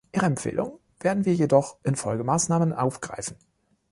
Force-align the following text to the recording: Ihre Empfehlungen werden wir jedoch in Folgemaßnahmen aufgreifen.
Ihre 0.15 0.25
Empfehlungen 0.25 0.79
werden 0.99 1.25
wir 1.25 1.35
jedoch 1.35 1.77
in 1.83 1.95
Folgemaßnahmen 1.95 2.73
aufgreifen. 2.73 3.35